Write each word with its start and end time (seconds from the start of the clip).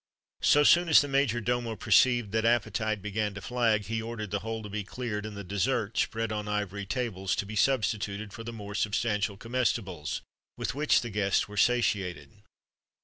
[XXXV 0.41 0.49
81] 0.49 0.49
So 0.53 0.63
soon 0.63 0.89
as 0.89 1.01
the 1.01 1.07
major 1.07 1.39
domo 1.39 1.75
perceived 1.75 2.31
that 2.31 2.43
appetite 2.43 3.03
began 3.03 3.35
to 3.35 3.39
flag, 3.41 3.83
he 3.85 4.01
ordered 4.01 4.31
the 4.31 4.39
whole 4.39 4.63
to 4.63 4.67
be 4.69 4.83
cleared, 4.83 5.27
and 5.27 5.37
the 5.37 5.43
dessert, 5.43 5.95
spread 5.95 6.31
on 6.31 6.47
ivory 6.47 6.87
tables,[XXXV 6.87 7.33
82] 7.33 7.39
to 7.41 7.45
be 7.45 7.55
substituted 7.55 8.33
for 8.33 8.43
the 8.43 8.51
more 8.51 8.73
substantial 8.73 9.37
comestibles, 9.37 10.21
with 10.57 10.73
which 10.73 11.01
the 11.01 11.11
guests 11.11 11.47
were 11.47 11.55
satiated. 11.55 12.31